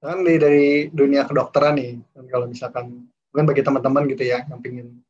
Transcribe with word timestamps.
kan 0.00 0.20
dari, 0.22 0.36
dari 0.38 0.66
dunia 0.92 1.24
kedokteran 1.24 1.74
nih 1.80 1.92
kan 2.12 2.24
kalau 2.28 2.46
misalkan 2.46 3.08
mungkin 3.32 3.46
bagi 3.48 3.62
teman-teman 3.64 4.02
gitu 4.12 4.24
ya 4.24 4.44
yang 4.48 4.60
pingin 4.60 5.00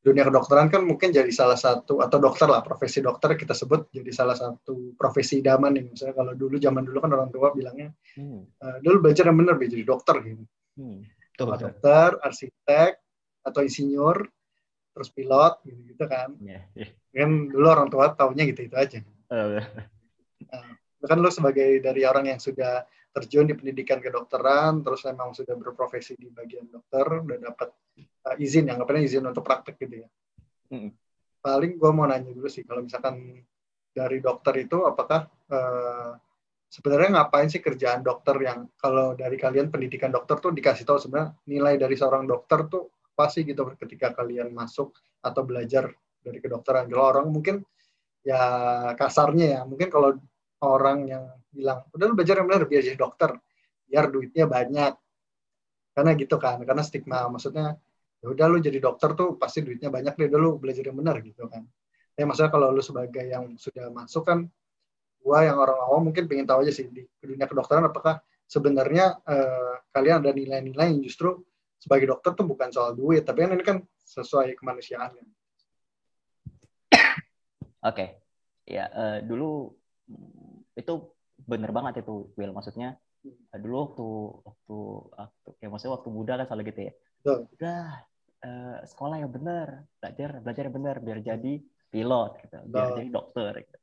dunia 0.00 0.24
kedokteran 0.24 0.72
kan 0.72 0.80
mungkin 0.80 1.12
jadi 1.12 1.28
salah 1.28 1.60
satu 1.60 2.00
atau 2.00 2.16
dokter 2.16 2.48
lah 2.48 2.64
profesi 2.64 3.04
dokter 3.04 3.36
kita 3.36 3.52
sebut 3.52 3.92
jadi 3.92 4.08
salah 4.08 4.32
satu 4.32 4.96
profesi 4.96 5.44
idaman 5.44 5.76
nih 5.76 5.84
misalnya 5.92 6.16
kalau 6.16 6.32
dulu 6.32 6.56
zaman 6.56 6.88
dulu 6.88 6.98
kan 7.04 7.12
orang 7.12 7.28
tua 7.28 7.52
bilangnya 7.52 7.92
hmm. 8.16 8.40
uh, 8.64 8.76
dulu 8.80 9.04
belajar 9.04 9.28
yang 9.28 9.36
benar 9.36 9.60
jadi 9.60 9.84
dokter 9.84 10.16
gitu 10.24 10.44
hmm. 10.80 11.00
Dokter 11.40 12.20
arsitek 12.20 13.00
atau 13.44 13.60
insinyur 13.64 14.28
terus 14.92 15.08
pilot 15.12 15.54
gitu 15.68 15.80
gitu 15.92 16.04
kan 16.08 16.32
yeah, 16.40 16.64
yeah. 16.76 16.90
kan 17.12 17.48
dulu 17.52 17.66
orang 17.68 17.88
tua 17.92 18.12
taunya 18.16 18.48
gitu 18.48 18.68
itu 18.68 18.76
aja 18.76 19.04
uh. 19.32 19.60
nah, 20.48 20.76
kan 21.08 21.18
lo 21.20 21.28
sebagai 21.28 21.80
dari 21.80 22.04
orang 22.08 22.28
yang 22.28 22.40
sudah 22.40 22.84
terjun 23.10 23.46
di 23.50 23.54
pendidikan 23.58 23.98
kedokteran, 23.98 24.86
terus 24.86 25.02
memang 25.06 25.34
sudah 25.34 25.58
berprofesi 25.58 26.14
di 26.14 26.30
bagian 26.30 26.70
dokter, 26.70 27.02
udah 27.02 27.38
dapat 27.42 27.68
uh, 28.30 28.36
izin, 28.38 28.70
yang 28.70 28.78
ngapain 28.78 29.02
izin 29.02 29.26
untuk 29.26 29.42
praktek 29.42 29.76
gitu 29.82 30.06
ya. 30.06 30.08
Mm. 30.70 30.94
Paling 31.42 31.72
gue 31.74 31.90
mau 31.90 32.06
nanya 32.06 32.30
dulu 32.30 32.46
sih, 32.46 32.62
kalau 32.62 32.86
misalkan 32.86 33.42
dari 33.90 34.22
dokter 34.22 34.54
itu, 34.62 34.86
apakah 34.86 35.26
uh, 35.50 36.14
sebenarnya 36.70 37.18
ngapain 37.18 37.50
sih 37.50 37.58
kerjaan 37.58 38.06
dokter 38.06 38.38
yang 38.46 38.70
kalau 38.78 39.18
dari 39.18 39.34
kalian 39.34 39.74
pendidikan 39.74 40.14
dokter 40.14 40.38
tuh 40.38 40.54
dikasih 40.54 40.86
tahu 40.86 41.02
sebenarnya 41.02 41.34
nilai 41.50 41.74
dari 41.74 41.98
seorang 41.98 42.30
dokter 42.30 42.70
tuh 42.70 42.94
apa 43.10 43.26
sih 43.28 43.42
gitu 43.42 43.66
ketika 43.76 44.14
kalian 44.16 44.54
masuk 44.54 44.94
atau 45.20 45.42
belajar 45.42 45.90
dari 46.22 46.38
kedokteran. 46.38 46.86
Kalau 46.86 47.04
orang 47.10 47.26
mungkin 47.28 47.66
ya 48.22 48.40
kasarnya 48.94 49.46
ya, 49.58 49.60
mungkin 49.66 49.90
kalau 49.90 50.14
orang 50.62 51.10
yang 51.10 51.24
bilang 51.50 51.86
udah 51.90 52.04
lu 52.06 52.14
belajar 52.14 52.34
yang 52.40 52.46
benar 52.46 52.62
biar 52.66 52.82
jadi 52.82 52.98
dokter 52.98 53.30
biar 53.90 54.04
duitnya 54.10 54.46
banyak 54.46 54.92
karena 55.94 56.10
gitu 56.14 56.36
kan 56.38 56.62
karena 56.62 56.82
stigma 56.86 57.26
maksudnya 57.26 57.74
ya 58.22 58.26
udah 58.30 58.46
lu 58.46 58.58
jadi 58.62 58.78
dokter 58.78 59.12
tuh 59.18 59.34
pasti 59.34 59.66
duitnya 59.66 59.90
banyak 59.90 60.14
deh 60.14 60.30
dulu 60.30 60.62
belajar 60.62 60.86
yang 60.86 60.98
benar 60.98 61.18
gitu 61.24 61.50
kan 61.50 61.66
ya 62.14 62.24
maksudnya 62.28 62.50
kalau 62.52 62.70
lu 62.70 62.82
sebagai 62.84 63.26
yang 63.26 63.58
sudah 63.58 63.90
masuk 63.90 64.22
kan 64.22 64.46
gua 65.20 65.44
yang 65.44 65.58
orang 65.58 65.78
awam 65.90 66.08
mungkin 66.08 66.30
pengen 66.30 66.46
tahu 66.46 66.64
aja 66.64 66.72
sih 66.72 66.88
di 66.88 67.04
dunia 67.20 67.44
kedokteran 67.50 67.90
apakah 67.90 68.22
sebenarnya 68.46 69.20
eh, 69.26 69.74
kalian 69.90 70.22
ada 70.24 70.30
nilai-nilai 70.32 70.86
yang 70.94 71.00
justru 71.02 71.42
sebagai 71.80 72.12
dokter 72.12 72.36
tuh 72.36 72.46
bukan 72.46 72.68
soal 72.70 72.92
duit 72.92 73.24
tapi 73.24 73.44
kan 73.44 73.50
ini 73.56 73.64
kan 73.64 73.78
sesuai 74.04 74.54
kemanusiaan 74.56 75.16
Oke, 77.80 77.96
okay. 77.96 78.08
ya 78.68 78.92
uh, 78.92 79.24
dulu 79.24 79.72
itu 80.76 80.94
bener 81.46 81.70
banget 81.70 82.04
itu 82.04 82.32
Will 82.36 82.52
maksudnya 82.52 82.96
hmm. 83.24 83.60
dulu 83.60 83.76
waktu 83.84 84.08
waktu 84.44 84.78
waktu 85.16 85.48
ya 85.60 85.68
maksudnya 85.68 85.94
waktu 85.96 86.08
muda 86.08 86.32
lah 86.36 86.46
selalu 86.48 86.62
gitu 86.72 86.80
ya 86.88 86.92
Betul. 87.20 87.38
udah 87.60 87.82
uh, 88.44 88.78
sekolah 88.84 89.16
yang 89.20 89.32
bener 89.32 89.84
belajar 90.00 90.30
belajar 90.40 90.62
yang 90.68 90.76
bener 90.76 90.96
biar 91.00 91.18
jadi 91.20 91.54
pilot 91.90 92.30
gitu 92.46 92.56
biar 92.70 92.88
jadi 92.96 93.10
dokter 93.10 93.52
gitu. 93.66 93.78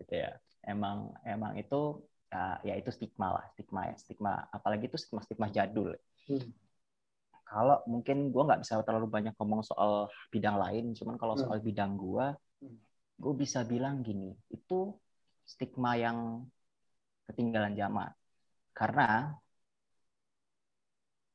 gitu 0.00 0.14
ya 0.16 0.30
emang 0.66 1.12
emang 1.24 1.56
itu 1.60 2.00
ya, 2.30 2.58
ya 2.64 2.74
itu 2.78 2.90
stigma 2.94 3.36
lah 3.36 3.44
stigma 3.54 3.90
ya 3.90 3.94
stigma 3.98 4.32
apalagi 4.50 4.88
itu 4.88 4.96
stigma 4.96 5.20
stigma 5.22 5.46
jadul 5.52 5.92
hmm. 6.30 6.50
kalau 7.44 7.82
mungkin 7.90 8.30
gue 8.30 8.42
nggak 8.42 8.62
bisa 8.64 8.80
terlalu 8.86 9.10
banyak 9.10 9.34
ngomong 9.36 9.66
soal 9.66 10.08
bidang 10.30 10.56
lain 10.56 10.96
cuman 10.96 11.18
kalau 11.20 11.34
hmm. 11.36 11.42
soal 11.44 11.58
bidang 11.60 11.98
gue 11.98 12.26
hmm. 12.64 12.78
gue 13.20 13.32
bisa 13.36 13.66
bilang 13.66 14.00
gini 14.00 14.32
itu 14.48 14.94
stigma 15.44 15.98
yang 15.98 16.46
ketinggalan 17.30 17.78
zaman. 17.78 18.10
Karena 18.74 19.30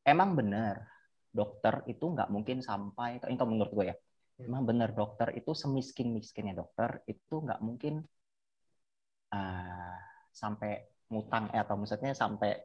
emang 0.06 0.38
benar 0.38 0.85
dokter 1.31 1.83
itu 1.89 2.06
nggak 2.11 2.29
mungkin 2.31 2.63
sampai, 2.63 3.19
ini 3.19 3.35
menurut 3.35 3.72
gue 3.73 3.85
ya, 3.91 3.95
hmm. 3.95 4.47
emang 4.47 4.63
benar 4.63 4.89
dokter 4.95 5.31
itu 5.35 5.51
semiskin 5.51 6.11
miskinnya 6.16 6.55
dokter 6.55 7.03
itu 7.07 7.35
nggak 7.44 7.59
mungkin 7.59 8.03
uh, 9.35 9.95
sampai 10.31 10.84
ngutang 11.11 11.51
eh, 11.53 11.61
atau 11.61 11.75
maksudnya 11.79 12.11
sampai 12.17 12.55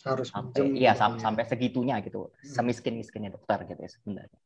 harus 0.00 0.32
sampai 0.32 0.72
iya 0.80 0.96
sampai, 0.96 1.20
sampai 1.20 1.44
segitunya 1.44 2.00
gitu 2.00 2.32
hmm. 2.32 2.56
semiskin 2.56 2.96
miskinnya 2.96 3.36
dokter 3.36 3.68
gitu 3.68 3.80
ya 3.80 3.90
sebenarnya 3.92 4.40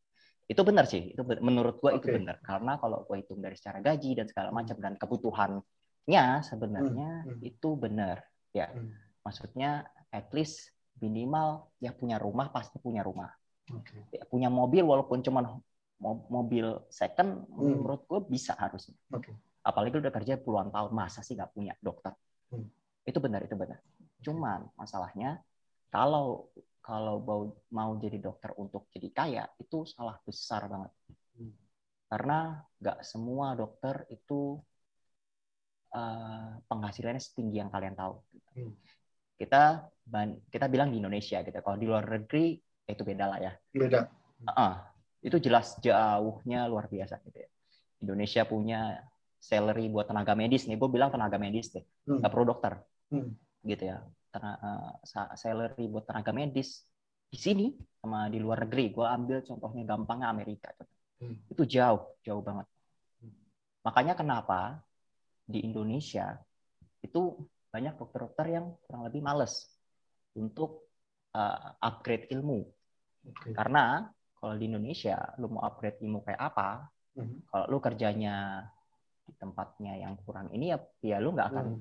itu 0.44 0.60
benar 0.60 0.84
sih 0.84 1.14
itu 1.14 1.22
menurut 1.40 1.80
gue 1.80 1.94
okay. 1.94 1.98
itu 2.02 2.06
benar 2.20 2.36
karena 2.44 2.76
kalau 2.76 3.06
gue 3.06 3.16
hitung 3.22 3.40
dari 3.40 3.56
secara 3.56 3.80
gaji 3.80 4.18
dan 4.18 4.26
segala 4.28 4.50
macam 4.52 4.76
dan 4.76 4.98
kebutuhan 4.98 5.62
nya 6.04 6.44
sebenarnya 6.44 7.24
hmm, 7.24 7.40
hmm. 7.40 7.48
itu 7.48 7.70
benar 7.80 8.20
ya 8.54 8.70
hmm. 8.70 8.94
maksudnya 9.26 9.82
at 10.14 10.30
least 10.30 10.70
minimal 11.02 11.74
ya 11.82 11.90
punya 11.90 12.22
rumah 12.22 12.54
pasti 12.54 12.78
punya 12.78 13.02
rumah 13.02 13.34
okay. 13.66 13.98
ya, 14.14 14.22
punya 14.30 14.46
mobil 14.46 14.86
walaupun 14.86 15.20
cuma 15.26 15.58
mobil 16.30 16.86
second 16.86 17.50
hmm. 17.50 17.58
menurut 17.58 18.06
gue 18.06 18.20
bisa 18.30 18.54
harusnya 18.54 18.94
okay. 19.10 19.34
apalagi 19.66 19.98
udah 19.98 20.14
kerja 20.14 20.38
puluhan 20.38 20.70
tahun 20.70 20.94
masa 20.94 21.26
sih 21.26 21.34
nggak 21.34 21.50
punya 21.50 21.74
dokter 21.82 22.14
hmm. 22.54 22.68
itu 23.10 23.18
benar 23.18 23.42
itu 23.42 23.58
benar 23.58 23.82
cuman 24.22 24.70
masalahnya 24.78 25.42
kalau 25.90 26.48
kalau 26.84 27.18
mau 27.24 27.42
mau 27.72 27.90
jadi 27.96 28.20
dokter 28.20 28.54
untuk 28.60 28.86
jadi 28.94 29.08
kaya 29.10 29.44
itu 29.58 29.82
salah 29.88 30.20
besar 30.22 30.70
banget 30.70 30.92
hmm. 31.40 31.52
karena 32.12 32.62
nggak 32.78 32.98
semua 33.02 33.58
dokter 33.58 34.06
itu 34.12 34.60
uh, 35.94 36.58
penghasilannya 36.66 37.22
setinggi 37.22 37.62
yang 37.62 37.70
kalian 37.70 37.94
tahu. 37.94 38.18
Hmm. 38.58 38.74
Kita 39.38 39.88
kita 40.52 40.66
bilang 40.68 40.92
di 40.92 41.00
Indonesia 41.00 41.40
gitu. 41.40 41.54
Kalau 41.54 41.78
di 41.78 41.86
luar 41.88 42.04
negeri 42.04 42.58
ya 42.84 42.90
itu 42.92 43.02
beda 43.06 43.24
lah 43.24 43.38
ya. 43.40 43.52
Beda. 43.72 44.10
Uh, 44.44 44.76
itu 45.24 45.40
jelas 45.40 45.78
jauhnya 45.80 46.68
luar 46.68 46.90
biasa 46.90 47.22
gitu 47.24 47.38
ya. 47.40 47.48
Indonesia 48.04 48.42
punya 48.44 49.00
salary 49.40 49.88
buat 49.88 50.10
tenaga 50.10 50.36
medis 50.36 50.68
nih. 50.68 50.76
Gue 50.76 50.92
bilang 50.92 51.08
tenaga 51.08 51.40
medis 51.40 51.72
deh, 51.72 51.84
hmm. 52.04 52.20
nggak 52.20 52.32
perlu 52.32 52.44
dokter. 52.44 52.76
Hmm. 53.08 53.32
Gitu 53.64 53.88
ya. 53.88 54.04
Tenaga, 54.28 55.00
uh, 55.00 55.34
salary 55.38 55.88
buat 55.88 56.04
tenaga 56.04 56.34
medis 56.36 56.84
di 57.32 57.38
sini 57.40 57.66
sama 58.02 58.28
di 58.28 58.36
luar 58.38 58.68
negeri. 58.68 58.92
Gue 58.92 59.06
ambil 59.08 59.40
contohnya 59.40 59.82
gampangnya 59.88 60.28
Amerika. 60.28 60.68
Hmm. 61.18 61.40
Itu 61.48 61.64
jauh, 61.64 62.20
jauh 62.20 62.44
banget. 62.44 62.68
Hmm. 63.24 63.34
Makanya 63.88 64.14
kenapa 64.14 64.84
di 65.44 65.60
Indonesia 65.64 66.34
itu 67.04 67.36
banyak 67.68 67.94
dokter-dokter 68.00 68.46
yang 68.48 68.74
kurang 68.86 69.04
lebih 69.04 69.20
males 69.20 69.68
untuk 70.38 70.88
uh, 71.36 71.74
upgrade 71.82 72.30
ilmu. 72.32 72.64
Okay. 73.24 73.52
Karena 73.52 74.08
kalau 74.38 74.54
di 74.56 74.64
Indonesia 74.68 75.16
lu 75.40 75.52
mau 75.52 75.64
upgrade 75.66 76.00
ilmu 76.00 76.24
kayak 76.24 76.40
apa, 76.40 76.88
mm-hmm. 77.18 77.38
kalau 77.50 77.64
lu 77.68 77.78
kerjanya 77.80 78.64
di 79.24 79.32
tempatnya 79.40 79.96
yang 79.96 80.20
kurang 80.20 80.52
ini 80.52 80.68
ya 80.68 80.78
ya 81.00 81.16
lu 81.16 81.32
nggak 81.32 81.48
akan 81.48 81.66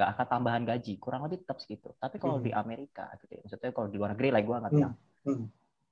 nggak 0.00 0.08
mm. 0.08 0.12
uh, 0.12 0.16
akan 0.16 0.26
tambahan 0.28 0.62
gaji, 0.64 0.92
kurang 0.96 1.28
lebih 1.28 1.44
tetap 1.44 1.60
segitu. 1.60 1.92
Tapi 1.96 2.16
kalau 2.16 2.40
mm. 2.40 2.44
di 2.44 2.50
Amerika 2.50 3.12
gitu 3.20 3.32
ya, 3.36 3.40
maksudnya 3.44 3.70
kalau 3.72 3.88
di 3.92 3.96
luar 4.00 4.10
negeri 4.16 4.28
lah 4.32 4.42
gue 4.42 4.56
nggak 4.56 4.72
mm. 4.72 4.78
bilang, 4.80 4.94
mm. 5.28 5.44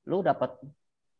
lu 0.09 0.19
dapat 0.25 0.51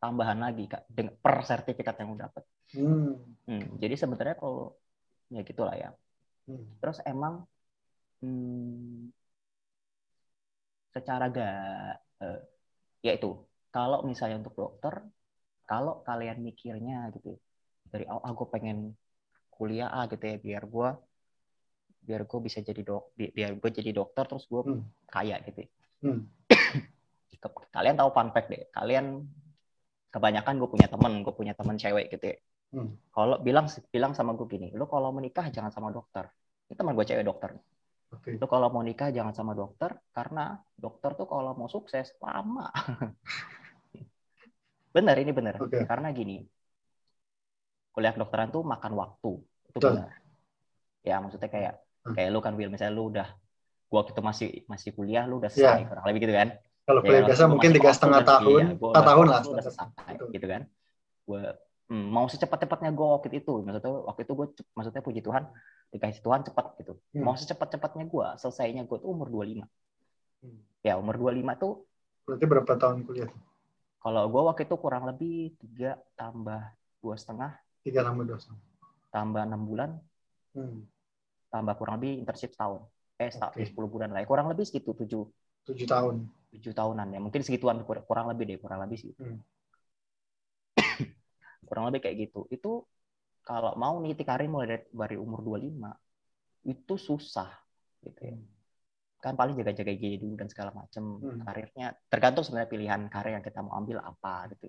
tambahan 0.03 0.39
lagi 0.43 0.67
kak 0.67 0.83
per 1.23 1.37
sertifikat 1.47 1.95
yang 2.03 2.09
lu 2.11 2.19
dapat. 2.19 2.43
Mm. 2.75 3.13
Hmm, 3.47 3.65
jadi 3.79 3.95
sebenarnya 3.95 4.35
kalau 4.41 4.75
ya 5.33 5.41
gitulah 5.43 5.75
ya 5.75 5.91
hmm. 6.47 6.79
terus 6.79 7.01
emang 7.09 7.49
hmm, 8.21 9.09
secara 10.93 11.33
gak 11.33 11.97
eh, 12.21 12.41
ya 13.03 13.13
itu 13.17 13.33
kalau 13.73 14.05
misalnya 14.05 14.45
untuk 14.45 14.55
dokter 14.55 15.01
kalau 15.65 16.05
kalian 16.05 16.45
mikirnya 16.45 17.09
gitu 17.17 17.41
dari 17.89 18.05
awal 18.05 18.25
aku 18.29 18.45
ah, 18.45 18.51
pengen 18.53 18.79
kuliah 19.49 19.89
ah 19.89 20.05
gitu 20.05 20.21
ya 20.21 20.37
biar 20.37 20.65
gue 20.69 20.89
biar 22.03 22.23
gue 22.27 22.41
bisa 22.43 22.59
jadi 22.61 22.83
dok 22.83 23.15
biar 23.15 23.57
gue 23.57 23.71
jadi 23.73 23.91
dokter 23.95 24.27
terus 24.29 24.45
gue 24.51 24.63
hmm. 24.65 24.83
kaya 25.09 25.41
gitu 25.49 25.65
ya. 25.65 25.69
hmm. 26.09 26.21
kalian 27.73 27.97
tahu 27.97 28.11
fun 28.13 28.31
fact 28.35 28.53
deh 28.53 28.69
kalian 28.75 29.25
kebanyakan 30.13 30.61
gue 30.61 30.69
punya 30.69 30.89
temen 30.93 31.25
gue 31.25 31.35
punya 31.35 31.57
temen 31.57 31.81
cewek 31.81 32.13
gitu 32.13 32.37
ya 32.37 32.37
Hmm. 32.73 32.97
Kalau 33.13 33.37
bilang 33.45 33.69
bilang 33.93 34.17
sama 34.17 34.33
gue 34.33 34.49
gini, 34.49 34.73
lo 34.73 34.89
kalau 34.89 35.13
menikah 35.13 35.45
jangan 35.53 35.69
sama 35.69 35.93
dokter. 35.93 36.25
Ini 36.73 36.75
teman 36.75 36.97
gue 36.97 37.05
cewek 37.05 37.21
dokter. 37.21 37.53
Okay. 38.09 38.41
Lo 38.41 38.49
kalau 38.49 38.73
mau 38.73 38.81
nikah 38.81 39.13
jangan 39.13 39.37
sama 39.37 39.53
dokter 39.53 39.93
karena 40.13 40.57
dokter 40.73 41.13
tuh 41.13 41.29
kalau 41.29 41.53
mau 41.53 41.69
sukses 41.69 42.17
lama. 42.25 42.73
bener 44.97 45.17
ini 45.21 45.33
bener. 45.37 45.61
Okay. 45.61 45.85
Karena 45.85 46.09
gini, 46.17 46.41
kuliah 47.93 48.17
kedokteran 48.17 48.49
tuh 48.49 48.65
makan 48.65 48.93
waktu. 48.97 49.33
Itu 49.69 49.77
Betul. 49.77 50.01
benar. 50.01 50.13
Ya 51.05 51.21
maksudnya 51.21 51.53
kayak 51.53 51.75
hmm. 52.09 52.17
kayak 52.17 52.29
lo 52.33 52.41
kan 52.41 52.57
Will 52.57 52.73
misalnya 52.73 52.97
lo 52.97 53.13
udah 53.13 53.29
gua 53.93 54.01
waktu 54.01 54.17
itu 54.17 54.23
masih 54.25 54.49
masih 54.65 54.91
kuliah 54.97 55.29
lo 55.29 55.37
udah 55.37 55.53
selesai 55.53 55.85
yeah. 55.85 55.89
kurang 55.89 56.05
lebih 56.09 56.21
gitu 56.25 56.35
kan. 56.37 56.49
Kalau 56.83 57.01
ya, 57.01 57.05
kuliah 57.05 57.23
biasa 57.29 57.43
mungkin 57.53 57.71
tiga 57.77 57.91
setengah 57.95 58.23
tahun, 58.27 58.63
iya, 58.65 58.81
empat 58.81 59.05
tahun 59.07 59.27
lah. 59.29 59.41
Udah 59.45 59.63
selesai, 59.63 60.13
gitu 60.33 60.47
kan. 60.49 60.63
Gue 61.29 61.43
hmm, 61.93 62.09
mau 62.09 62.25
secepat-cepatnya 62.25 62.97
gue 62.97 63.05
waktu 63.05 63.45
itu 63.45 63.61
maksudnya 63.61 63.93
waktu 64.09 64.21
itu 64.25 64.33
gue 64.33 64.47
maksudnya 64.73 65.03
puji 65.05 65.21
Tuhan 65.21 65.45
dikasih 65.93 66.25
Tuhan 66.25 66.41
cepat 66.49 66.81
gitu 66.81 66.97
hmm. 66.97 67.21
mau 67.21 67.37
secepat-cepatnya 67.37 68.09
gue 68.09 68.27
selesainya 68.41 68.89
gue 68.89 68.97
tuh 68.97 69.13
umur 69.13 69.29
25 69.29 69.69
Hmm. 70.43 70.59
Ya 70.83 70.99
umur 70.99 71.15
25 71.17 71.55
tuh. 71.63 71.87
Berarti 72.27 72.45
berapa 72.47 72.73
tahun 72.75 73.07
kuliah? 73.07 73.31
Kalau 74.03 74.27
gue 74.27 74.43
waktu 74.43 74.63
itu 74.67 74.77
kurang 74.83 75.07
lebih 75.07 75.55
tiga 75.63 75.95
tambah 76.19 76.75
dua 76.99 77.15
setengah. 77.15 77.55
Tiga 77.87 78.03
tambah 78.03 78.27
dua 78.27 78.39
setengah. 78.43 78.63
Tambah 79.15 79.43
enam 79.47 79.63
bulan. 79.63 79.91
Hmm. 80.59 80.83
Tambah 81.55 81.75
kurang 81.79 82.03
lebih 82.03 82.27
internship 82.27 82.59
tahun. 82.59 82.83
Eh, 83.23 83.31
okay. 83.31 83.71
10 83.71 83.79
bulan 83.87 84.11
lah. 84.11 84.27
Kurang 84.27 84.51
lebih 84.51 84.67
segitu 84.67 84.91
tujuh. 84.99 85.23
Tujuh 85.63 85.87
tahun. 85.87 86.27
Tujuh 86.51 86.75
tahunan 86.75 87.15
ya. 87.15 87.21
Mungkin 87.23 87.47
segituan 87.47 87.79
kurang 87.87 88.27
lebih 88.35 88.51
deh, 88.51 88.59
kurang 88.59 88.83
lebih 88.83 88.99
sih. 88.99 89.15
Hmm. 89.15 89.39
Kurang 91.73 91.89
lebih 91.89 92.05
kayak 92.05 92.29
gitu. 92.29 92.45
Itu 92.53 92.85
kalau 93.41 93.73
mau 93.81 93.97
niti 93.97 94.29
karir 94.29 94.45
mulai 94.45 94.77
dari, 94.77 94.85
dari 94.93 95.17
umur 95.17 95.41
25 95.41 96.69
itu 96.69 96.95
susah 97.01 97.49
gitu 98.05 98.21
ya. 98.21 98.37
Hmm. 98.37 98.45
Kan 99.25 99.35
paling 99.41 99.57
jaga-jaga 99.57 99.97
gigi 99.97 100.21
dulu 100.21 100.37
dan 100.37 100.53
segala 100.53 100.77
macam 100.77 101.17
hmm. 101.17 101.49
karirnya 101.49 101.97
tergantung 102.13 102.45
sebenarnya 102.45 102.69
pilihan 102.69 103.01
karir 103.09 103.41
yang 103.41 103.45
kita 103.45 103.65
mau 103.65 103.81
ambil 103.81 104.05
apa 104.05 104.53
gitu. 104.53 104.69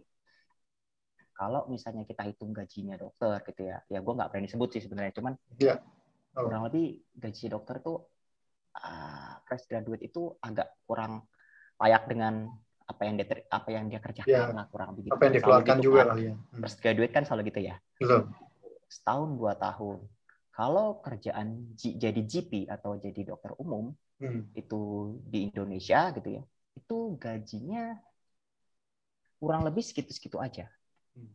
Kalau 1.35 1.67
misalnya 1.67 2.07
kita 2.07 2.23
hitung 2.23 2.55
gajinya 2.55 2.95
dokter 2.95 3.43
gitu 3.51 3.67
ya, 3.67 3.83
ya 3.91 3.99
gue 3.99 4.13
nggak 4.15 4.29
berani 4.31 4.47
sebut 4.47 4.69
sih 4.69 4.85
sebenarnya, 4.85 5.17
cuman 5.17 5.33
yeah. 5.59 5.81
oh. 6.37 6.45
kurang 6.45 6.69
lebih 6.69 7.01
gaji 7.17 7.49
dokter 7.49 7.81
tuh 7.81 8.05
uh, 8.77 9.41
fresh 9.43 9.65
graduate 9.65 10.05
itu 10.05 10.29
agak 10.45 10.77
kurang 10.85 11.25
layak 11.81 12.05
dengan 12.05 12.53
apa 12.83 13.01
yang 13.07 13.15
dia 13.15 13.25
apa 13.47 13.69
yang 13.71 13.85
dia 13.87 13.99
kerjakan 14.03 14.29
yeah. 14.29 14.51
lah 14.51 14.65
kurang 14.67 14.95
begitu. 14.95 15.15
Apa 15.15 15.23
yang 15.27 15.33
dikeluarkan 15.39 15.75
gitu, 15.79 15.85
juga 15.89 15.99
kan. 15.99 16.07
kali 16.13 16.23
ya. 16.27 16.33
Hmm. 16.35 16.59
Fresh 16.63 16.77
graduate 16.83 17.13
kan 17.15 17.23
selalu 17.23 17.41
gitu 17.49 17.61
ya. 17.63 17.75
Betul 17.97 18.21
setahun 18.93 19.29
dua 19.33 19.57
tahun. 19.57 20.05
Kalau 20.53 21.01
kerjaan 21.01 21.73
jadi 21.73 22.21
GP 22.21 22.69
atau 22.69 23.01
jadi 23.01 23.33
dokter 23.33 23.57
umum 23.57 23.89
hmm. 24.21 24.53
itu 24.53 24.81
di 25.25 25.49
Indonesia 25.49 26.13
gitu 26.13 26.29
ya, 26.37 26.43
itu 26.77 26.97
gajinya 27.17 27.97
kurang 29.41 29.65
lebih 29.65 29.81
segitu-segitu 29.81 30.37
aja. 30.37 30.69
Hmm. 31.17 31.33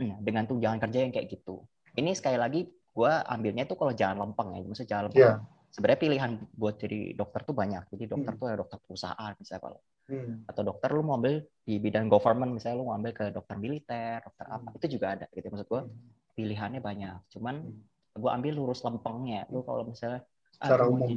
Ya, 0.00 0.16
dengan 0.24 0.48
tunjangan 0.48 0.80
kerja 0.80 1.04
yang 1.04 1.12
kayak 1.12 1.28
gitu. 1.28 1.68
Ini 1.92 2.16
sekali 2.16 2.40
lagi 2.40 2.72
gue 2.72 3.12
ambilnya 3.28 3.68
tuh 3.68 3.76
kalau 3.76 3.92
jalan 3.92 4.16
lempeng 4.16 4.56
ya, 4.56 4.64
maksudnya 4.64 4.90
jalan 4.96 5.04
lempeng. 5.12 5.20
Yeah. 5.28 5.38
Sebenarnya 5.72 6.00
pilihan 6.04 6.32
buat 6.52 6.76
jadi 6.76 7.16
dokter 7.16 7.48
tuh 7.48 7.56
banyak. 7.56 7.88
Jadi 7.96 8.04
dokter 8.04 8.32
hmm. 8.36 8.40
tuh 8.40 8.46
ada 8.52 8.56
dokter 8.60 8.78
perusahaan 8.84 9.32
misalnya 9.40 9.62
kalau 9.64 9.78
hmm. 10.12 10.34
atau 10.44 10.62
dokter 10.62 10.88
lu 10.92 11.02
mau 11.02 11.16
ambil 11.16 11.40
di 11.64 11.74
bidang 11.80 12.12
government 12.12 12.52
misalnya 12.52 12.76
lu 12.76 12.84
mau 12.84 12.94
ambil 13.00 13.12
ke 13.16 13.24
dokter 13.32 13.56
militer, 13.56 14.20
dokter 14.20 14.46
hmm. 14.46 14.56
apa 14.60 14.68
itu 14.76 14.86
juga 15.00 15.06
ada 15.16 15.26
gitu 15.32 15.48
maksud 15.48 15.68
gue. 15.68 15.82
Hmm 15.88 16.20
pilihannya 16.34 16.80
banyak. 16.80 17.16
Cuman 17.32 17.54
hmm. 17.62 18.18
gue 18.18 18.30
ambil 18.32 18.52
lurus 18.56 18.80
lempengnya. 18.84 19.46
Lu 19.52 19.64
kalau 19.64 19.86
misalnya 19.86 20.24
ah, 20.58 20.68
secara 20.68 20.84
umum, 20.88 21.08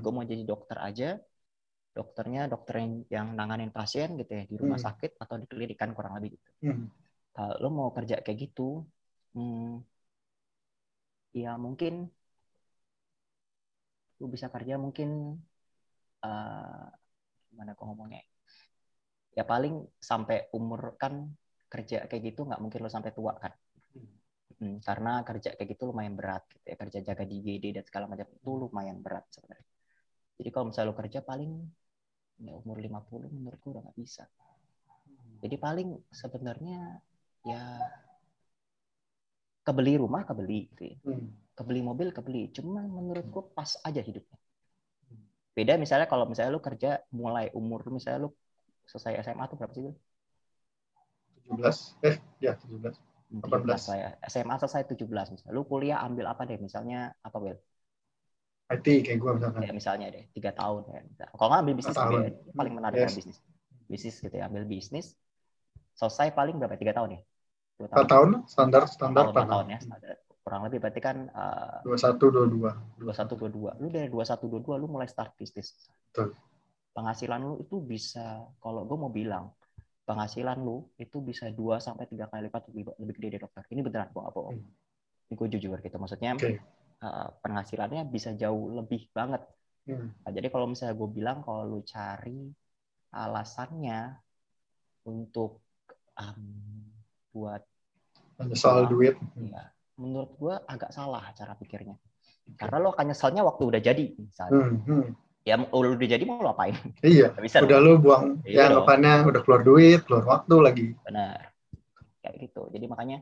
gue 0.00 0.12
mau 0.12 0.24
jadi 0.24 0.42
dokter 0.44 0.76
aja, 0.80 1.20
dokternya 1.94 2.50
dokter 2.50 2.74
yang, 2.82 2.92
yang 3.12 3.26
nanganin 3.36 3.70
pasien 3.70 4.18
gitu 4.18 4.32
ya 4.34 4.44
di 4.48 4.56
rumah 4.58 4.80
hmm. 4.80 4.86
sakit 4.88 5.10
atau 5.20 5.34
di 5.38 5.46
klinik 5.46 5.78
kan 5.78 5.92
kurang 5.92 6.18
lebih 6.18 6.36
gitu. 6.36 6.50
Hmm. 6.64 6.88
Kalau 7.34 7.54
lo 7.60 7.68
mau 7.70 7.88
kerja 7.90 8.22
kayak 8.22 8.38
gitu, 8.50 8.86
hmm, 9.34 9.82
ya 11.34 11.58
mungkin 11.58 12.08
lu 14.22 14.26
bisa 14.30 14.46
kerja 14.50 14.78
mungkin 14.78 15.38
uh, 16.22 16.86
gimana 17.50 17.74
kok 17.74 17.86
ngomongnya 17.86 18.22
ya 19.34 19.42
paling 19.42 19.82
sampai 19.98 20.50
umur 20.54 20.94
kan 20.94 21.26
kerja 21.66 22.06
kayak 22.06 22.34
gitu 22.34 22.46
nggak 22.46 22.62
mungkin 22.62 22.86
lo 22.86 22.90
sampai 22.90 23.10
tua 23.10 23.34
kan 23.34 23.50
Hmm, 24.64 24.78
karena 24.80 25.20
kerja 25.26 25.58
kayak 25.58 25.68
gitu 25.74 25.90
lumayan 25.90 26.14
berat 26.14 26.46
gitu 26.48 26.64
ya. 26.64 26.76
Kerja 26.78 26.98
jaga 27.02 27.24
di 27.26 27.42
GD 27.42 27.74
dan 27.74 27.84
segala 27.84 28.06
macam 28.06 28.26
itu 28.30 28.50
lumayan 28.54 28.98
berat 29.02 29.26
sebenarnya. 29.28 29.68
Jadi 30.38 30.48
kalau 30.50 30.64
misalnya 30.70 30.90
lo 30.90 30.96
kerja 30.98 31.20
paling 31.22 31.52
ya 32.42 32.52
umur 32.58 32.78
50 32.78 33.30
menurut 33.30 33.58
gue 33.58 33.70
udah 33.74 33.82
nggak 33.82 33.98
bisa. 33.98 34.24
Jadi 35.42 35.56
paling 35.58 35.88
sebenarnya 36.10 36.98
ya 37.44 37.62
kebeli 39.66 39.98
rumah 39.98 40.22
kebeli 40.22 40.70
gitu 40.74 40.82
ya. 40.94 40.96
Hmm. 41.02 41.28
Kebeli 41.54 41.80
mobil 41.80 42.10
kebeli. 42.10 42.50
Cuma 42.50 42.82
menurut 42.82 43.26
gue 43.26 43.44
pas 43.54 43.70
aja 43.86 44.02
hidupnya. 44.02 44.38
Beda 45.54 45.78
misalnya 45.78 46.10
kalau 46.10 46.26
misalnya 46.26 46.50
lo 46.50 46.58
kerja 46.58 46.98
mulai 47.14 47.46
umur 47.54 47.86
misalnya 47.94 48.26
lo 48.26 48.34
selesai 48.90 49.22
SMA 49.22 49.44
tuh 49.46 49.56
berapa 49.56 49.72
sih? 49.74 49.82
17. 51.46 52.02
Eh, 52.02 52.16
ya 52.42 52.58
17 52.58 52.98
18 53.42 53.66
saya 53.78 54.14
SMA 54.30 54.54
selesai 54.62 54.86
17 54.94 55.06
misalnya. 55.34 55.54
Lu 55.54 55.66
kuliah 55.66 56.02
ambil 56.02 56.30
apa 56.30 56.46
deh? 56.46 56.58
Misalnya 56.60 57.10
apa 57.22 57.38
Will? 57.42 57.58
IT 58.70 58.86
kayak 59.04 59.18
gue 59.20 59.30
misalnya. 59.36 59.60
Ya, 59.60 59.72
misalnya 59.74 60.06
deh, 60.08 60.24
tiga 60.32 60.50
tahun 60.54 60.82
ya. 60.88 61.00
Kalau 61.36 61.48
nggak 61.52 61.62
ambil 61.66 61.74
bisnis, 61.76 61.96
ya, 61.96 62.30
paling 62.56 62.74
menarik 62.74 62.98
yes. 63.04 63.14
bisnis. 63.18 63.38
Bisnis 63.90 64.16
gitu 64.22 64.34
ya, 64.34 64.48
ambil 64.48 64.64
bisnis. 64.64 65.12
Selesai 65.98 66.32
paling 66.32 66.56
berapa? 66.56 66.78
Tiga 66.80 66.96
tahun 66.96 67.18
ya? 67.18 67.20
Dua 67.74 67.88
tahun. 67.90 68.06
tahun 68.06 68.28
standar 68.48 68.82
standar 68.88 69.34
tahun, 69.34 69.48
tahun 69.50 69.66
ya. 69.68 69.78
Standar. 69.82 70.16
Kurang 70.44 70.68
lebih 70.68 70.76
berarti 70.76 71.00
kan 71.00 71.24
eh, 71.24 71.78
dua 71.88 71.96
satu 71.96 72.28
dua 72.28 72.44
dua. 72.44 72.70
Dua 73.00 73.14
satu 73.16 73.32
dua 73.32 73.48
dua. 73.48 73.70
Lu 73.80 73.88
dari 73.88 74.12
dua 74.12 74.28
satu 74.28 74.44
dua 74.44 74.60
dua 74.60 74.76
lu 74.76 74.92
mulai 74.92 75.08
start 75.08 75.32
bisnis. 75.40 75.88
Betul. 76.12 76.36
Penghasilan 76.92 77.40
lu 77.40 77.58
itu 77.64 77.80
bisa, 77.82 78.44
kalau 78.62 78.86
gue 78.86 78.94
mau 78.94 79.10
bilang, 79.10 79.50
penghasilan 80.04 80.60
lu 80.60 80.84
itu 81.00 81.18
bisa 81.24 81.48
dua 81.50 81.80
sampai 81.80 82.06
tiga 82.06 82.28
kali 82.28 82.46
lipat 82.46 82.70
lebih 82.70 82.92
lebih 83.00 83.14
gede 83.18 83.28
dari 83.34 83.42
dokter. 83.42 83.64
Ini 83.72 83.80
beneran 83.80 84.12
nggak 84.12 84.34
bohong. 84.36 84.60
Hmm. 84.60 85.26
Ini 85.26 85.34
gue 85.34 85.48
jujur 85.56 85.80
gitu. 85.80 85.96
Maksudnya 85.96 86.36
okay. 86.36 86.60
uh, 87.00 87.08
eh, 87.08 87.28
penghasilannya 87.40 88.04
bisa 88.12 88.36
jauh 88.36 88.68
lebih 88.78 89.08
banget. 89.16 89.42
Hmm. 89.88 90.12
Nah, 90.12 90.30
jadi 90.30 90.52
kalau 90.52 90.68
misalnya 90.68 90.94
gue 90.94 91.08
bilang 91.08 91.40
kalau 91.40 91.64
lu 91.66 91.80
cari 91.82 92.52
alasannya 93.16 94.20
untuk 95.08 95.64
um, 96.20 96.44
buat 97.32 97.64
soal 98.54 98.90
duit, 98.90 99.14
ya, 99.38 99.73
menurut 100.00 100.32
gue 100.38 100.54
agak 100.66 100.90
salah 100.90 101.30
cara 101.34 101.54
pikirnya. 101.58 101.96
Karena 102.60 102.76
lo 102.82 102.92
akan 102.92 103.14
nyeselnya 103.14 103.42
waktu 103.46 103.62
udah 103.64 103.80
jadi 103.80 104.06
misalnya. 104.20 104.60
Hmm, 104.60 104.78
hmm 104.84 105.08
ya 105.44 105.60
udah 105.60 106.08
jadi 106.08 106.24
mau 106.24 106.40
lo 106.40 106.56
apain? 106.56 106.72
Iya. 107.04 107.36
bisa 107.36 107.60
udah 107.60 107.78
lo 107.78 108.00
buang 108.00 108.40
iya 108.48 108.64
ya 108.64 108.72
anggapannya 108.72 109.28
udah 109.28 109.40
keluar 109.44 109.60
duit, 109.60 110.00
keluar 110.08 110.24
waktu 110.24 110.56
lagi. 110.56 110.86
Benar. 111.04 111.52
Kayak 112.24 112.34
gitu. 112.48 112.62
Jadi 112.72 112.88
makanya 112.88 113.18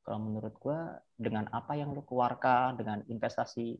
kalau 0.00 0.24
menurut 0.24 0.56
gua 0.56 0.96
dengan 1.12 1.44
apa 1.52 1.76
yang 1.76 1.92
lo 1.92 2.00
keluarkan, 2.08 2.80
dengan 2.80 3.04
investasi 3.04 3.76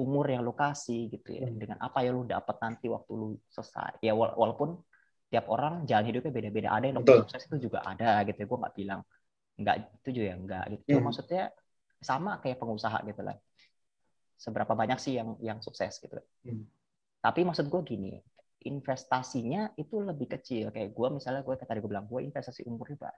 umur 0.00 0.32
yang 0.32 0.40
lo 0.48 0.56
kasih 0.56 1.12
gitu 1.12 1.36
ya, 1.36 1.44
hmm. 1.44 1.60
dengan 1.60 1.78
apa 1.84 2.00
yang 2.00 2.16
lo 2.16 2.24
dapat 2.24 2.56
nanti 2.64 2.88
waktu 2.88 3.12
lo 3.12 3.36
selesai. 3.52 4.00
Ya 4.00 4.16
walaupun 4.16 4.80
tiap 5.28 5.44
orang 5.52 5.84
jalan 5.84 6.08
hidupnya 6.08 6.32
beda-beda. 6.32 6.68
Ada 6.72 6.84
yang 6.88 6.96
dokter 7.04 7.28
sukses 7.28 7.44
itu 7.52 7.68
juga 7.68 7.84
ada 7.84 8.24
gitu. 8.24 8.40
Ya. 8.40 8.46
Gue 8.48 8.58
nggak 8.64 8.74
bilang 8.80 9.00
nggak 9.58 9.76
itu 10.06 10.08
juga 10.14 10.26
ya 10.30 10.36
nggak 10.38 10.64
gitu. 10.70 10.82
Cuma 10.86 10.98
hmm. 10.98 11.06
maksudnya 11.10 11.44
sama 11.98 12.38
kayak 12.38 12.58
pengusaha 12.62 12.98
gitu 13.04 13.22
lah. 13.26 13.36
Seberapa 14.38 14.72
banyak 14.72 14.98
sih 15.02 15.18
yang 15.18 15.34
yang 15.42 15.58
sukses 15.58 15.98
gitu. 15.98 16.14
Hmm 16.46 16.64
tapi 17.18 17.42
maksud 17.42 17.66
gue 17.66 17.82
gini, 17.82 18.14
investasinya 18.62 19.74
itu 19.74 19.98
lebih 19.98 20.30
kecil. 20.38 20.70
Kayak 20.70 20.94
gue 20.94 21.08
misalnya 21.18 21.42
gue 21.42 21.54
tadi 21.58 21.78
gue 21.82 21.90
bilang 21.90 22.06
gue 22.06 22.20
investasi 22.22 22.66
umur 22.66 22.94
berapa? 22.94 23.10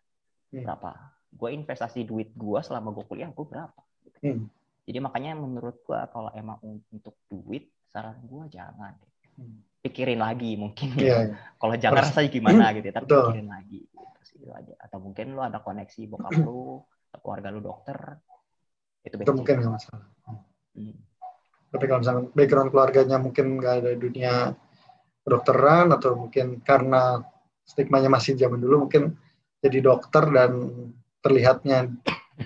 Hmm. 0.50 0.64
Berapa? 0.64 0.90
Gue 1.30 1.50
investasi 1.54 2.09
duit 2.09 2.32
gue 2.32 2.61
selama 2.64 2.97
gue 2.97 3.04
kuliah 3.04 3.28
gue 3.28 3.47
berapa? 3.47 3.80
Hmm. 4.25 4.49
Jadi 4.88 4.99
makanya 4.99 5.37
menurut 5.37 5.85
gue 5.85 6.00
kalau 6.11 6.32
emang 6.32 6.59
untuk 6.90 7.14
duit 7.28 7.68
saran 7.92 8.20
gue 8.25 8.44
jangan 8.52 8.97
Hmm. 9.40 9.62
Pikirin 9.80 10.20
lagi 10.20 10.60
mungkin. 10.60 10.92
Yeah, 11.00 11.32
yeah. 11.32 11.56
kalau 11.56 11.75
jangan 11.76 12.04
rasanya 12.04 12.28
gimana 12.28 12.64
gitu 12.76 12.87
ya, 12.88 12.94
tapi 13.00 13.04
Betul. 13.08 13.25
pikirin 13.32 13.49
lagi. 13.49 13.80
Gitu 14.20 14.49
aja. 14.52 14.75
Atau 14.80 14.99
mungkin 15.00 15.26
lo 15.37 15.42
ada 15.44 15.60
koneksi 15.60 16.00
bokap 16.08 16.32
lu, 16.40 16.84
keluarga 17.20 17.49
lu 17.49 17.60
dokter. 17.64 17.99
Itu, 19.00 19.16
itu 19.16 19.32
mungkin 19.32 19.54
nggak 19.64 19.72
masalah. 19.72 20.04
Hmm 20.76 21.10
tapi 21.70 21.84
kalau 21.87 22.00
misalnya 22.02 22.22
background 22.34 22.70
keluarganya 22.75 23.16
mungkin 23.22 23.46
nggak 23.62 23.75
ada 23.82 23.92
dunia 23.94 24.34
kedokteran 25.22 25.94
atau 25.94 26.18
mungkin 26.18 26.58
karena 26.66 27.22
stigmanya 27.62 28.10
masih 28.10 28.34
zaman 28.34 28.58
dulu 28.58 28.90
mungkin 28.90 29.14
jadi 29.62 29.78
dokter 29.78 30.26
dan 30.34 30.52
terlihatnya 31.22 31.94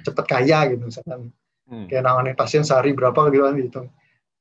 cepat 0.05 0.25
kaya 0.29 0.69
gitu 0.77 0.93
misalkan 0.93 1.33
hmm. 1.73 1.89
kayak 1.89 2.05
nangani 2.05 2.37
pasien 2.37 2.67
sehari 2.67 2.93
berapa 2.93 3.33
gitu 3.33 3.43
kan 3.49 3.55
gitu 3.57 3.81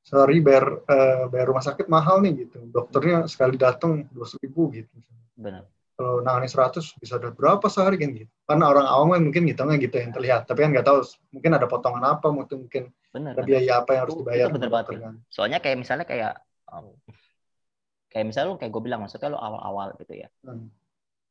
sehari 0.04 0.44
bayar 0.44 0.84
uh, 0.84 1.26
bayar 1.32 1.48
rumah 1.48 1.64
sakit 1.64 1.88
mahal 1.88 2.20
nih 2.20 2.48
gitu. 2.48 2.60
Dokternya 2.70 3.26
sekali 3.32 3.56
datang 3.56 4.06
dua 4.12 4.28
ribu 4.44 4.70
gitu. 4.76 4.92
Benar. 5.40 5.66
Kalau 5.94 6.26
nangani 6.26 6.50
100 6.50 7.00
bisa 7.00 7.22
dapat 7.22 7.38
berapa 7.38 7.66
sehari 7.72 7.96
kan 8.02 8.12
gitu. 8.12 8.32
Karena 8.44 8.66
orang 8.68 8.86
awam 8.86 9.16
kan 9.16 9.22
mungkin 9.24 9.44
ngitungnya 9.48 9.78
gitu 9.80 9.96
yang 9.98 10.12
terlihat 10.12 10.42
tapi 10.50 10.60
kan 10.68 10.70
nggak 10.76 10.86
tahu 10.86 11.00
mungkin 11.32 11.52
ada 11.56 11.66
potongan 11.70 12.04
apa 12.04 12.28
mungkin 12.34 12.68
mungkin 12.68 12.84
bener, 13.14 13.32
ada 13.38 13.42
biaya 13.46 13.74
apa 13.80 13.90
yang 13.96 14.02
harus 14.10 14.16
dibayar 14.20 14.48
itu 14.50 14.56
bener 14.58 14.70
banget 14.74 14.88
kan. 15.00 15.14
soalnya 15.30 15.60
kayak 15.62 15.78
misalnya 15.80 16.06
kayak 16.10 16.34
um, 16.66 16.98
kayak 18.14 18.26
misalnya 18.30 18.54
lu 18.54 18.58
kayak 18.62 18.72
gue 18.74 18.84
bilang 18.86 19.02
maksudnya 19.02 19.34
lu 19.34 19.42
awal-awal 19.42 19.98
gitu 19.98 20.14
ya. 20.14 20.30
Hmm. 20.46 20.70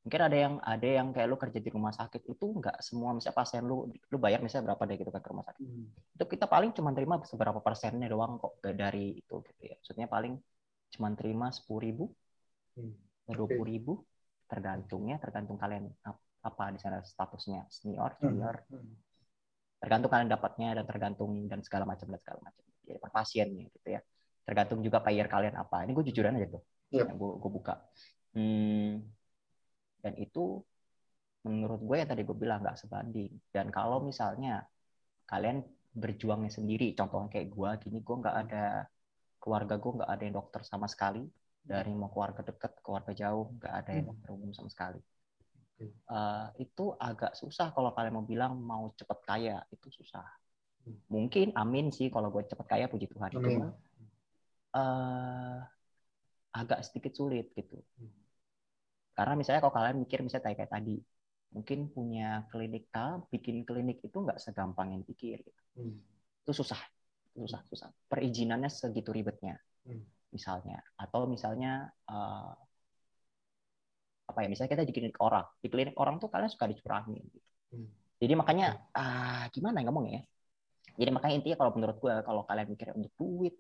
Mungkin 0.03 0.21
ada 0.21 0.37
yang 0.37 0.55
ada 0.59 0.89
yang 0.89 1.09
kayak 1.15 1.29
lu 1.31 1.39
kerja 1.39 1.59
di 1.63 1.71
rumah 1.71 1.95
sakit 1.95 2.27
itu 2.27 2.47
nggak 2.59 2.83
semua 2.83 3.15
misalnya 3.15 3.39
pasien 3.39 3.63
lu 3.63 3.87
lu 3.87 4.17
bayar 4.19 4.43
misalnya 4.43 4.75
berapa 4.75 4.83
deh 4.91 4.97
gitu 4.99 5.11
kan 5.15 5.23
ke 5.23 5.31
rumah 5.31 5.47
sakit 5.47 5.63
hmm. 5.63 6.19
itu 6.19 6.25
kita 6.27 6.51
paling 6.51 6.75
cuma 6.75 6.91
terima 6.91 7.23
seberapa 7.23 7.63
persennya 7.63 8.11
doang 8.11 8.43
kok 8.43 8.59
dari 8.61 9.23
itu 9.23 9.39
gitu 9.47 9.63
ya 9.63 9.79
maksudnya 9.79 10.11
paling 10.11 10.35
cuma 10.93 11.09
terima 11.17 11.49
sepuluh 11.49 11.81
ribu, 11.81 12.05
hmm. 12.77 13.33
dua 13.33 13.49
puluh 13.49 13.67
ribu, 13.67 13.93
tergantungnya 14.45 15.17
tergantung 15.17 15.57
kalian 15.57 15.89
apa 16.45 16.65
di 16.75 16.79
sana 16.79 17.01
statusnya 17.01 17.65
senior, 17.73 18.13
junior, 18.21 18.61
hmm. 18.69 18.93
tergantung 19.81 20.11
kalian 20.13 20.29
dapatnya 20.29 20.69
dan 20.77 20.85
tergantung 20.85 21.49
dan 21.49 21.65
segala 21.65 21.89
macam 21.89 22.13
dan 22.13 22.21
segala 22.21 22.39
macam. 22.45 22.65
Jadi 22.85 22.99
per 23.01 23.11
pasiennya 23.15 23.67
gitu 23.73 23.89
ya. 23.89 24.01
Tergantung 24.43 24.83
juga 24.83 24.99
payer 25.01 25.31
kalian 25.31 25.55
apa. 25.55 25.87
Ini 25.87 25.95
gue 25.95 26.05
jujuran 26.13 26.35
aja 26.37 26.59
tuh, 26.59 26.63
yep. 26.93 27.09
yang 27.09 27.17
gue 27.17 27.31
gue 27.41 27.51
buka. 27.51 27.75
Hmm, 28.37 29.07
dan 30.03 30.19
itu 30.19 30.61
menurut 31.47 31.81
gue 31.83 31.97
yang 31.99 32.11
tadi 32.11 32.23
gue 32.27 32.37
bilang 32.37 32.63
nggak 32.63 32.79
sebanding. 32.79 33.33
Dan 33.51 33.71
kalau 33.71 34.03
misalnya 34.03 34.63
kalian 35.27 35.63
berjuangnya 35.95 36.51
sendiri, 36.51 36.95
contohnya 36.99 37.31
kayak 37.31 37.49
gue 37.51 37.71
gini, 37.87 37.99
gue 38.03 38.17
nggak 38.19 38.37
ada 38.47 38.87
keluarga 39.43 39.75
gue 39.75 39.93
nggak 39.99 40.11
ada 40.11 40.23
yang 40.23 40.37
dokter 40.39 40.63
sama 40.63 40.87
sekali 40.87 41.27
dari 41.59 41.91
mau 41.91 42.07
keluarga 42.15 42.47
dekat 42.47 42.79
keluarga 42.79 43.11
jauh 43.11 43.51
nggak 43.59 43.75
ada 43.75 43.91
yang 43.91 44.07
hmm. 44.07 44.13
dokter 44.15 44.29
umum 44.31 44.51
sama 44.55 44.71
sekali 44.71 45.03
uh, 46.07 46.47
itu 46.63 46.95
agak 46.95 47.35
susah 47.35 47.75
kalau 47.75 47.91
kalian 47.91 48.15
mau 48.15 48.23
bilang 48.23 48.55
mau 48.63 48.95
cepet 48.95 49.19
kaya 49.27 49.59
itu 49.75 49.91
susah 49.91 50.23
hmm. 50.87 51.11
mungkin 51.11 51.51
amin 51.59 51.91
sih 51.91 52.07
kalau 52.07 52.31
gue 52.31 52.47
cepet 52.47 52.67
kaya 52.71 52.87
puji 52.87 53.11
Tuhan 53.11 53.31
itu 53.35 53.51
uh, 54.79 55.59
agak 56.55 56.87
sedikit 56.87 57.19
sulit 57.19 57.51
gitu 57.59 57.83
hmm. 57.99 58.22
Karena 59.13 59.35
misalnya 59.37 59.61
kalau 59.61 59.75
kalian 59.77 59.97
mikir 60.01 60.25
misalnya 60.25 60.57
kayak 60.57 60.73
tadi 60.73 60.97
mungkin 61.53 61.93
punya 61.93 62.49
klinik 62.49 62.89
A 62.97 63.21
bikin 63.29 63.63
klinik 63.69 64.01
itu 64.01 64.17
nggak 64.17 64.41
segampang 64.41 64.97
yang 64.97 65.05
pikir 65.05 65.45
gitu. 65.45 65.63
Hmm. 65.77 66.01
itu 66.43 66.53
susah 66.53 66.81
susah 67.33 67.61
susah 67.69 67.89
perizinannya 68.09 68.73
segitu 68.73 69.13
ribetnya 69.13 69.61
hmm. 69.85 70.33
misalnya 70.33 70.81
atau 70.97 71.29
misalnya 71.29 71.93
uh, 72.09 72.53
apa 74.33 74.39
ya 74.41 74.49
misalnya 74.49 74.81
kita 74.81 74.85
di 74.89 74.95
klinik 74.97 75.17
orang 75.21 75.45
di 75.61 75.69
klinik 75.69 75.97
orang 76.01 76.17
tuh 76.17 76.33
kalian 76.33 76.49
suka 76.49 76.73
dicurangi 76.73 77.21
gitu. 77.21 77.49
hmm. 77.77 77.89
jadi 78.17 78.33
makanya 78.33 78.67
ah 78.97 79.45
gimana 79.53 79.85
ya 79.85 79.93
ngomongnya 79.93 80.13
ya 80.21 80.25
jadi 80.93 81.11
makanya 81.13 81.35
intinya 81.41 81.57
kalau 81.61 81.73
menurut 81.77 81.97
gue 82.01 82.15
kalau 82.25 82.43
kalian 82.49 82.69
mikir 82.69 82.97
untuk 82.97 83.13
duit 83.21 83.55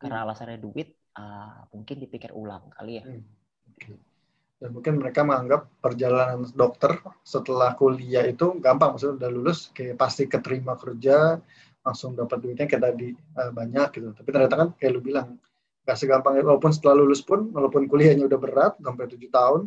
karena 0.00 0.20
hmm. 0.20 0.24
alasannya 0.28 0.58
duit 0.60 0.96
uh, 1.16 1.68
mungkin 1.76 1.96
dipikir 2.00 2.32
ulang 2.32 2.72
kali 2.72 3.00
ya 3.00 3.04
hmm. 3.04 4.13
Dan 4.62 4.70
mungkin 4.70 5.02
mereka 5.02 5.26
menganggap 5.26 5.66
perjalanan 5.82 6.46
dokter 6.54 6.96
setelah 7.26 7.74
kuliah 7.74 8.24
itu 8.24 8.56
gampang 8.62 8.94
maksudnya 8.94 9.26
udah 9.26 9.30
lulus 9.34 9.74
kayak 9.74 9.98
pasti 9.98 10.30
keterima 10.30 10.78
kerja 10.78 11.36
langsung 11.84 12.16
dapat 12.16 12.40
duitnya 12.40 12.64
kayak 12.64 12.82
tadi 12.82 13.08
uh, 13.12 13.52
banyak 13.52 13.88
gitu. 13.92 14.08
Tapi 14.16 14.28
ternyata 14.32 14.54
kan 14.56 14.68
kayak 14.80 14.92
lu 14.96 15.00
bilang 15.04 15.36
nggak 15.84 15.96
segampang 16.00 16.40
itu. 16.40 16.48
Walaupun 16.48 16.72
setelah 16.72 16.96
lulus 17.04 17.20
pun, 17.20 17.52
walaupun 17.52 17.84
kuliahnya 17.84 18.24
udah 18.24 18.40
berat 18.40 18.74
sampai 18.80 19.04
tujuh 19.04 19.28
tahun, 19.28 19.62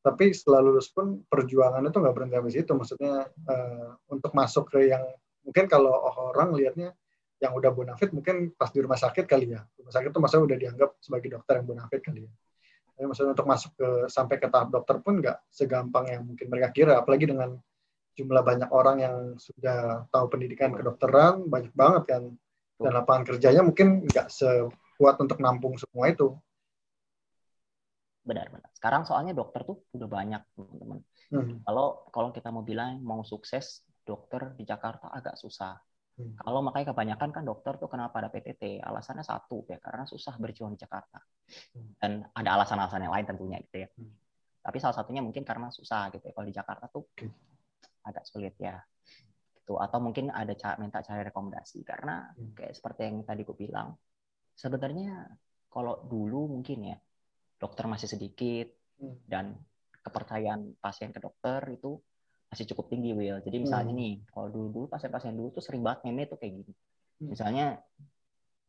tapi 0.00 0.32
setelah 0.32 0.64
lulus 0.64 0.88
pun 0.88 1.20
perjuangannya 1.28 1.92
tuh 1.92 2.00
nggak 2.00 2.14
berhenti 2.16 2.34
sampai 2.40 2.54
situ. 2.56 2.72
Maksudnya 2.72 3.14
uh, 3.28 3.88
untuk 4.08 4.32
masuk 4.32 4.72
ke 4.72 4.88
yang 4.88 5.04
mungkin 5.44 5.68
kalau 5.68 5.92
orang 6.32 6.56
lihatnya 6.56 6.96
yang 7.44 7.52
udah 7.52 7.76
bonafit 7.76 8.08
mungkin 8.16 8.56
pas 8.56 8.72
di 8.72 8.80
rumah 8.80 8.96
sakit 8.96 9.28
kali 9.28 9.52
ya. 9.52 9.60
Rumah 9.76 9.92
sakit 9.92 10.10
tuh 10.16 10.22
masa 10.24 10.40
udah 10.40 10.56
dianggap 10.56 10.96
sebagai 10.96 11.28
dokter 11.36 11.60
yang 11.60 11.68
bonafit 11.68 12.00
kali 12.00 12.24
ya. 12.24 12.32
Tapi 12.94 13.04
maksudnya 13.10 13.34
untuk 13.34 13.48
masuk 13.50 13.70
ke 13.74 13.88
sampai 14.06 14.36
ke 14.38 14.46
tahap 14.46 14.70
dokter 14.70 15.02
pun 15.02 15.18
nggak 15.18 15.50
segampang 15.50 16.06
yang 16.10 16.22
mungkin 16.22 16.46
mereka 16.46 16.70
kira. 16.70 17.02
Apalagi 17.02 17.26
dengan 17.26 17.58
jumlah 18.14 18.42
banyak 18.46 18.70
orang 18.70 18.96
yang 19.02 19.16
sudah 19.36 20.06
tahu 20.08 20.30
pendidikan 20.30 20.70
kedokteran 20.70 21.50
banyak 21.50 21.74
banget 21.74 22.02
kan 22.06 22.22
dan 22.78 22.92
lapangan 22.94 23.26
kerjanya 23.26 23.62
mungkin 23.66 24.06
nggak 24.06 24.30
sekuat 24.30 25.18
untuk 25.18 25.42
nampung 25.42 25.74
semua 25.74 26.10
itu 26.10 26.34
benar-benar 28.24 28.70
sekarang 28.72 29.02
soalnya 29.04 29.36
dokter 29.36 29.66
tuh 29.68 29.84
udah 29.92 30.08
banyak 30.08 30.42
teman-teman 30.56 30.98
hmm. 31.34 31.66
kalau 31.66 32.08
kalau 32.08 32.32
kita 32.32 32.48
mau 32.48 32.64
bilang 32.64 33.02
mau 33.04 33.20
sukses 33.20 33.84
dokter 34.00 34.56
di 34.56 34.64
Jakarta 34.64 35.12
agak 35.12 35.36
susah 35.36 35.76
hmm. 36.16 36.40
kalau 36.40 36.64
makanya 36.64 36.96
kebanyakan 36.96 37.30
kan 37.34 37.44
dokter 37.44 37.76
tuh 37.76 37.90
kenapa 37.90 38.24
ada 38.24 38.32
PTT 38.32 38.80
alasannya 38.80 39.26
satu 39.26 39.68
ya 39.68 39.76
karena 39.76 40.08
susah 40.08 40.40
berjuang 40.40 40.72
di 40.72 40.80
Jakarta 40.80 41.20
hmm. 41.20 41.33
Dan 42.00 42.24
ada 42.32 42.60
alasan-alasan 42.60 43.04
yang 43.04 43.14
lain 43.14 43.26
tentunya 43.26 43.58
gitu 43.62 43.84
ya. 43.84 43.88
Hmm. 43.94 44.12
tapi 44.64 44.80
salah 44.80 44.96
satunya 44.96 45.20
mungkin 45.20 45.44
karena 45.44 45.68
susah 45.68 46.08
gitu 46.08 46.24
ya. 46.24 46.32
Kalau 46.32 46.46
di 46.48 46.54
Jakarta 46.56 46.88
tuh 46.88 47.04
agak 48.08 48.24
sulit 48.24 48.56
ya. 48.56 48.80
Gitu. 49.60 49.76
Atau 49.76 50.00
mungkin 50.00 50.32
ada 50.32 50.56
cara 50.56 50.80
minta 50.80 51.04
cari 51.04 51.20
rekomendasi. 51.20 51.84
Karena 51.84 52.32
hmm. 52.32 52.56
kayak 52.56 52.72
seperti 52.72 53.00
yang 53.04 53.28
tadi 53.28 53.44
gue 53.44 53.52
bilang 53.52 53.92
sebenarnya 54.56 55.28
kalau 55.68 56.00
dulu 56.08 56.56
mungkin 56.56 56.94
ya 56.94 56.96
dokter 57.60 57.84
masih 57.84 58.08
sedikit 58.08 58.72
hmm. 59.04 59.28
dan 59.28 59.52
kepercayaan 60.00 60.80
pasien 60.80 61.12
ke 61.12 61.20
dokter 61.20 61.60
itu 61.68 62.00
masih 62.48 62.70
cukup 62.70 62.92
tinggi 62.92 63.10
Will 63.16 63.42
jadi 63.42 63.56
misalnya 63.56 63.92
hmm. 63.92 64.00
nih 64.00 64.14
kalau 64.30 64.46
dulu 64.52 64.68
dulu 64.70 64.86
pasien-pasien 64.86 65.34
dulu 65.34 65.48
tuh 65.58 65.64
sering 65.64 65.84
banget 65.84 66.08
meme 66.08 66.24
tuh 66.24 66.40
kayak 66.40 66.64
gini. 66.64 66.72
Misalnya 67.20 67.76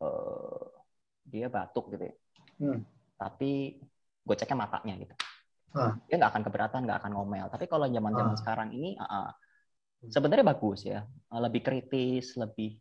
uh, 0.03 0.67
dia 1.23 1.47
batuk 1.47 1.95
gitu 1.95 2.11
ya 2.11 2.15
hmm. 2.61 2.79
tapi 3.19 3.79
gue 4.25 4.35
ceknya 4.35 4.57
matanya 4.57 4.93
gitu 4.99 5.15
uh. 5.77 5.93
dia 6.07 6.15
nggak 6.17 6.31
akan 6.31 6.43
keberatan 6.43 6.81
nggak 6.87 6.99
akan 7.03 7.11
ngomel 7.13 7.45
tapi 7.51 7.65
kalau 7.69 7.85
zaman 7.87 8.11
zaman 8.13 8.35
uh. 8.35 8.39
sekarang 8.39 8.69
ini 8.73 8.97
uh, 8.97 9.31
sebenarnya 10.05 10.45
bagus 10.45 10.85
ya 10.85 11.05
lebih 11.33 11.61
kritis 11.65 12.37
lebih 12.37 12.77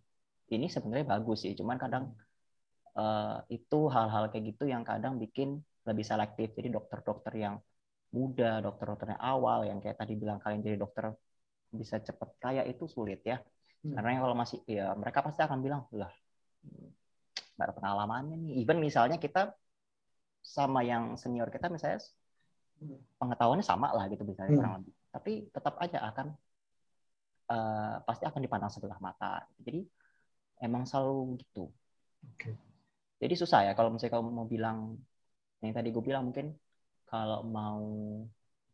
ini 0.52 0.68
sebenarnya 0.68 1.06
bagus 1.08 1.44
sih 1.44 1.56
cuman 1.56 1.76
kadang 1.80 2.12
uh, 2.96 3.40
itu 3.48 3.88
hal-hal 3.90 4.28
kayak 4.28 4.54
gitu 4.54 4.68
yang 4.68 4.84
kadang 4.84 5.16
bikin 5.16 5.60
lebih 5.84 6.04
selektif 6.04 6.52
jadi 6.56 6.72
dokter-dokter 6.72 7.32
yang 7.36 7.54
muda 8.14 8.62
dokter-dokter 8.62 9.16
yang 9.16 9.22
awal 9.22 9.66
yang 9.66 9.78
kayak 9.82 9.98
tadi 9.98 10.14
bilang 10.14 10.38
kalian 10.38 10.62
jadi 10.62 10.78
dokter 10.78 11.10
bisa 11.74 11.98
cepet 11.98 12.30
kaya 12.38 12.62
itu 12.62 12.86
sulit 12.86 13.20
ya 13.26 13.42
hmm. 13.82 13.98
karena 13.98 14.22
kalau 14.22 14.36
masih 14.38 14.62
ya 14.70 14.94
mereka 14.94 15.20
pasti 15.26 15.42
akan 15.42 15.58
bilang 15.58 15.82
lah 15.90 16.12
nggak 17.54 17.66
ada 17.70 17.74
pengalamannya 17.74 18.36
nih 18.38 18.52
even 18.62 18.78
misalnya 18.78 19.18
kita 19.18 19.54
sama 20.44 20.84
yang 20.84 21.16
senior 21.16 21.48
kita 21.48 21.72
misalnya 21.72 22.04
pengetahuannya 23.16 23.64
sama 23.64 23.88
lah 23.96 24.04
gitu 24.12 24.28
misalnya 24.28 24.52
hmm. 24.52 24.58
kurang 24.60 24.74
lebih 24.82 24.92
tapi 25.08 25.32
tetap 25.48 25.74
aja 25.80 25.98
akan 26.12 26.26
uh, 27.48 27.96
pasti 28.04 28.28
akan 28.28 28.40
dipandang 28.44 28.68
sebelah 28.68 29.00
mata 29.00 29.48
jadi 29.56 29.80
emang 30.60 30.84
selalu 30.84 31.40
gitu 31.40 31.72
okay. 32.36 32.52
jadi 33.16 33.34
susah 33.40 33.60
ya 33.64 33.72
kalau 33.72 33.88
misalnya 33.88 34.20
kamu 34.20 34.28
mau 34.28 34.44
bilang 34.44 35.00
yang 35.64 35.72
tadi 35.72 35.88
gue 35.88 36.04
bilang 36.04 36.28
mungkin 36.28 36.52
kalau 37.08 37.40
mau 37.40 37.80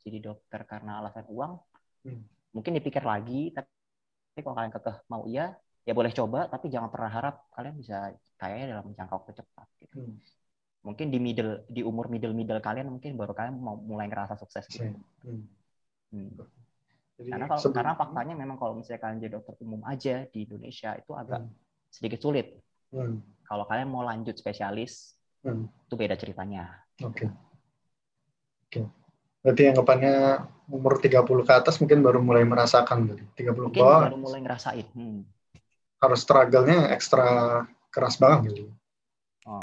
jadi 0.03 0.19
dokter 0.19 0.67
karena 0.67 0.99
alasan 0.99 1.29
uang 1.31 1.55
hmm. 2.03 2.23
mungkin 2.51 2.73
dipikir 2.75 3.07
lagi 3.07 3.55
tapi 3.55 4.43
kalau 4.43 4.59
kalian 4.59 4.75
kekeh 4.75 4.97
mau 5.07 5.23
iya 5.31 5.55
ya 5.87 5.95
boleh 5.95 6.11
coba 6.11 6.51
tapi 6.51 6.67
jangan 6.67 6.91
pernah 6.91 7.11
harap 7.15 7.47
kalian 7.55 7.79
bisa 7.79 8.11
kayaknya 8.41 8.75
dalam 8.75 8.91
jangka 8.97 9.15
waktu 9.21 9.33
cepat 9.37 9.69
gitu. 9.85 9.97
Hmm 10.01 10.19
mungkin 10.81 11.13
di 11.13 11.21
middle 11.21 11.69
di 11.69 11.85
umur 11.85 12.09
middle 12.09 12.33
middle 12.33 12.61
kalian 12.61 12.89
mungkin 12.89 13.13
baru 13.17 13.37
kalian 13.37 13.61
mau 13.61 13.77
mulai 13.77 14.09
ngerasa 14.09 14.41
sukses 14.41 14.65
gitu. 14.65 14.89
Hmm. 15.25 15.45
Hmm. 16.11 16.33
Jadi, 17.21 17.29
karena 17.37 17.47
kalau 17.53 17.61
sebelum, 17.61 17.77
karena 17.77 17.93
faktanya 18.01 18.35
memang 18.35 18.57
kalau 18.57 18.73
misalnya 18.81 19.01
kalian 19.05 19.21
jadi 19.21 19.33
dokter 19.37 19.55
umum 19.61 19.85
aja 19.85 20.25
di 20.33 20.49
Indonesia 20.49 20.97
itu 20.97 21.13
agak 21.13 21.45
hmm. 21.45 21.53
sedikit 21.93 22.21
sulit. 22.25 22.57
Hmm. 22.89 23.21
Kalau 23.45 23.69
kalian 23.69 23.93
mau 23.93 24.01
lanjut 24.01 24.33
spesialis 24.41 25.21
hmm. 25.45 25.69
itu 25.69 25.95
beda 26.01 26.17
ceritanya. 26.17 26.81
Oke. 27.05 27.13
Okay. 27.13 27.29
Oke. 27.29 28.73
Okay. 28.73 28.85
Berarti 29.45 29.63
anggapannya 29.73 30.15
umur 30.73 30.97
30 30.97 31.29
ke 31.45 31.53
atas 31.53 31.77
mungkin 31.81 32.01
baru 32.01 32.25
mulai 32.25 32.45
merasakan 32.49 33.05
berarti. 33.05 33.25
30 33.37 33.69
mungkin 33.69 33.85
bawah. 33.85 34.01
baru 34.09 34.17
mulai 34.17 34.41
ngerasain. 34.41 34.89
Hmm. 34.97 35.29
Harus 36.01 36.25
struggle-nya 36.25 36.89
ekstra 36.97 37.29
keras 37.93 38.17
banget 38.17 38.57
gitu. 38.57 38.73
Oh 39.45 39.61